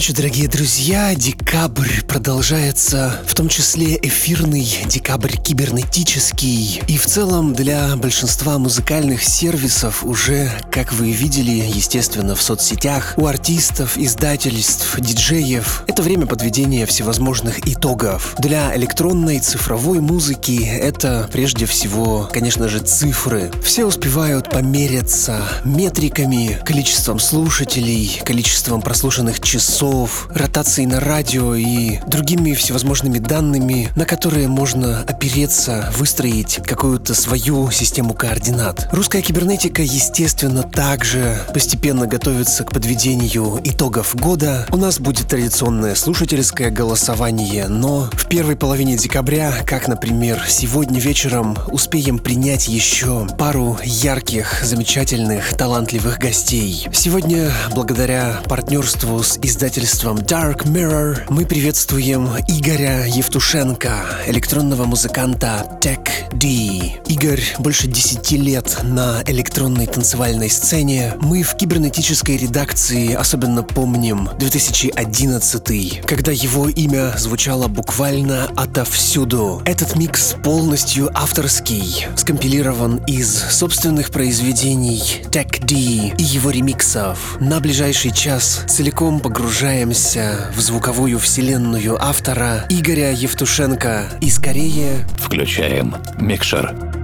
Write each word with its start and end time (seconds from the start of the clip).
Ночи, 0.00 0.14
дорогие 0.14 0.48
друзья. 0.48 1.14
Декабрь 1.14 2.00
продолжается, 2.08 3.20
в 3.26 3.34
том 3.34 3.50
числе 3.50 3.98
эфирный 4.00 4.66
декабрь 4.86 5.36
кибернетический. 5.36 6.80
И 6.88 6.96
в 6.96 7.04
целом 7.04 7.52
для 7.52 7.94
большинства 7.96 8.56
музыкальных 8.56 9.22
сервисов 9.22 10.02
уже, 10.02 10.50
как 10.72 10.94
вы 10.94 11.10
видели, 11.10 11.50
естественно, 11.50 12.34
в 12.34 12.40
соцсетях, 12.40 13.12
у 13.18 13.26
артистов, 13.26 13.98
издательств, 13.98 14.98
диджеев, 14.98 15.84
это 15.86 16.00
время 16.00 16.24
подведения 16.24 16.86
всевозможных 16.86 17.68
итогов. 17.68 18.36
Для 18.38 18.74
электронной 18.74 19.38
цифровой 19.40 20.00
музыки 20.00 20.64
это 20.64 21.28
прежде 21.30 21.66
всего, 21.66 22.26
конечно 22.32 22.68
же, 22.68 22.78
цифры. 22.78 23.52
Все 23.62 23.84
успевают 23.84 24.48
помериться 24.48 25.42
метриками, 25.66 26.58
количеством 26.64 27.18
слушателей, 27.18 28.22
количеством 28.24 28.80
прослушанных 28.80 29.40
часов 29.40 29.89
часов, 29.90 30.28
ротацией 30.30 30.86
на 30.86 31.00
радио 31.00 31.54
и 31.54 31.98
другими 32.06 32.54
всевозможными 32.54 33.18
данными, 33.18 33.90
на 33.96 34.04
которые 34.04 34.46
можно 34.46 35.00
опереться, 35.00 35.90
выстроить 35.96 36.60
какую-то 36.64 37.14
свою 37.14 37.70
систему 37.70 38.14
координат. 38.14 38.88
Русская 38.92 39.20
кибернетика, 39.20 39.82
естественно, 39.82 40.62
также 40.62 41.40
постепенно 41.52 42.06
готовится 42.06 42.62
к 42.64 42.72
подведению 42.72 43.60
итогов 43.64 44.14
года. 44.14 44.66
У 44.70 44.76
нас 44.76 45.00
будет 45.00 45.26
традиционное 45.26 45.94
слушательское 45.94 46.70
голосование, 46.70 47.66
но 47.66 48.08
в 48.12 48.28
первой 48.28 48.56
половине 48.56 48.96
декабря, 48.96 49.52
как, 49.66 49.88
например, 49.88 50.40
сегодня 50.48 51.00
вечером, 51.00 51.58
успеем 51.68 52.18
принять 52.18 52.68
еще 52.68 53.26
пару 53.38 53.78
ярких, 53.82 54.62
замечательных, 54.62 55.54
талантливых 55.56 56.18
гостей. 56.18 56.86
Сегодня, 56.92 57.50
благодаря 57.74 58.40
партнерству 58.46 59.22
с 59.22 59.36
издательством 59.42 59.79
издательством 59.80 60.18
Dark 60.18 60.64
Mirror 60.66 61.24
мы 61.30 61.46
приветствуем 61.46 62.28
Игоря 62.46 63.06
Евтушенко, 63.06 64.04
электронного 64.26 64.84
музыканта 64.84 65.78
Tech 65.80 66.06
D. 66.32 67.00
Игорь 67.06 67.42
больше 67.58 67.86
10 67.86 68.30
лет 68.32 68.80
на 68.82 69.22
электронной 69.26 69.86
танцевальной 69.86 70.50
сцене. 70.50 71.14
Мы 71.20 71.42
в 71.42 71.56
кибернетической 71.56 72.36
редакции 72.36 73.14
особенно 73.14 73.62
помним 73.62 74.28
2011, 74.38 76.02
когда 76.06 76.32
его 76.32 76.68
имя 76.68 77.14
звучало 77.16 77.68
буквально 77.68 78.50
отовсюду. 78.56 79.62
Этот 79.64 79.96
микс 79.96 80.36
полностью 80.44 81.10
авторский, 81.14 82.06
скомпилирован 82.16 83.02
из 83.06 83.34
собственных 83.50 84.10
произведений 84.10 85.22
Tech 85.30 85.64
D 85.64 85.74
и 85.74 86.22
его 86.22 86.50
ремиксов. 86.50 87.38
На 87.40 87.60
ближайший 87.60 88.10
час 88.10 88.64
целиком 88.68 89.20
погружен 89.20 89.69
погружаемся 89.70 90.50
в 90.52 90.60
звуковую 90.60 91.20
вселенную 91.20 91.96
автора 92.02 92.66
Игоря 92.68 93.12
Евтушенко 93.12 94.02
и 94.20 94.28
скорее 94.28 95.06
включаем 95.16 95.94
микшер. 96.18 96.99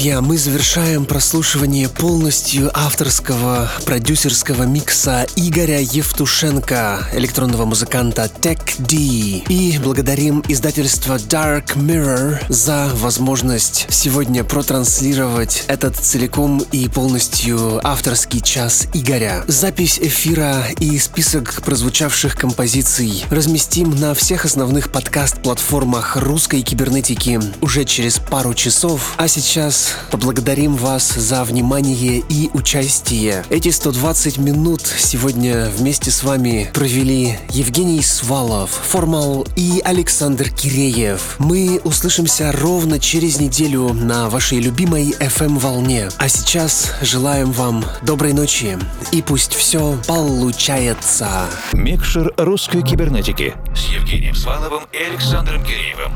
Друзья, 0.00 0.22
мы 0.22 0.38
завершаем 0.38 1.04
прослушивание 1.04 1.86
полностью 1.86 2.70
авторского 2.72 3.70
продюсерского 3.84 4.62
микса 4.62 5.26
Игоря 5.36 5.80
Евтушенко, 5.82 7.08
электронного 7.12 7.66
музыканта 7.66 8.30
Tech 8.40 8.60
D. 8.78 8.96
И 8.96 9.78
благодарим 9.78 10.42
издательство 10.48 11.16
Dark 11.16 11.76
Mirror 11.76 12.38
за 12.48 12.90
возможность 12.94 13.88
сегодня 13.90 14.42
протранслировать 14.42 15.64
этот 15.66 15.96
целиком 15.96 16.64
и 16.72 16.88
полностью 16.88 17.86
авторский 17.86 18.40
час 18.40 18.86
Игоря. 18.94 19.44
Запись 19.48 19.98
эфира 20.00 20.64
и 20.78 20.98
список 20.98 21.60
прозвучавших 21.62 22.36
композиций 22.36 23.26
разместим 23.28 23.94
на 24.00 24.14
всех 24.14 24.46
основных 24.46 24.90
подкаст-платформах 24.92 26.16
русской 26.16 26.62
кибернетики 26.62 27.38
уже 27.60 27.84
через 27.84 28.18
пару 28.18 28.54
часов. 28.54 29.12
А 29.18 29.28
сейчас 29.28 29.89
поблагодарим 30.10 30.76
вас 30.76 31.12
за 31.14 31.44
внимание 31.44 32.22
и 32.28 32.50
участие. 32.52 33.44
Эти 33.50 33.70
120 33.70 34.38
минут 34.38 34.82
сегодня 34.82 35.70
вместе 35.76 36.10
с 36.10 36.22
вами 36.22 36.70
провели 36.72 37.38
Евгений 37.50 38.02
Свалов, 38.02 38.70
Формал 38.70 39.46
и 39.56 39.80
Александр 39.84 40.50
Киреев. 40.50 41.36
Мы 41.38 41.80
услышимся 41.84 42.52
ровно 42.52 42.98
через 42.98 43.38
неделю 43.40 43.92
на 43.92 44.28
вашей 44.28 44.58
любимой 44.58 45.14
FM-волне. 45.18 46.10
А 46.18 46.28
сейчас 46.28 46.92
желаем 47.02 47.52
вам 47.52 47.84
доброй 48.02 48.32
ночи 48.32 48.78
и 49.12 49.22
пусть 49.22 49.54
все 49.54 49.98
получается. 50.06 51.46
Микшер 51.72 52.32
русской 52.36 52.82
кибернетики 52.82 53.54
с 53.74 53.84
Евгением 53.92 54.34
Сваловым 54.34 54.84
и 54.92 54.98
Александром 54.98 55.62
Киреевым. 55.64 56.12